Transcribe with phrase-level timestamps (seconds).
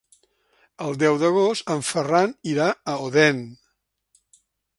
[0.85, 3.45] El deu d'agost en Ferran irà a Odèn.